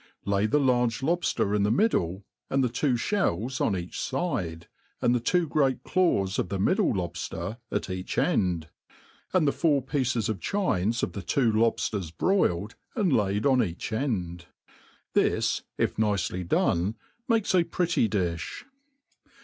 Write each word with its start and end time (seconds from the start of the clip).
Lay 0.25 0.47
the 0.47 0.59
large 0.59 1.01
lobfter 1.01 1.55
in 1.55 1.61
the 1.61 1.69
middle, 1.69 2.25
and 2.49 2.63
the 2.63 2.69
two 2.69 2.95
(hells 2.97 3.61
on 3.61 3.77
each 3.77 3.95
fide; 4.01 4.67
and 4.99 5.13
tha 5.13 5.19
two 5.19 5.47
great 5.47 5.83
claws 5.83 6.39
of 6.39 6.49
the 6.49 6.57
middle 6.57 6.91
lobfter 6.95 7.59
at 7.71 7.87
each 7.87 8.17
end; 8.17 8.69
and 9.31 9.47
the 9.47 9.51
four 9.51 9.79
pieces 9.79 10.27
of 10.27 10.39
chines 10.39 11.03
of 11.03 11.13
the 11.13 11.21
two 11.21 11.51
lobfters* 11.51 12.09
broiled, 12.17 12.73
and 12.95 13.13
laid 13.15 13.45
on 13.45 13.61
each 13.61 13.93
end. 13.93 14.47
This, 15.13 15.61
if 15.77 15.99
nicely 15.99 16.43
done, 16.43 16.95
makes 17.27 17.53
a 17.53 17.63
pretty 17.63 18.09
difh. 18.09 18.63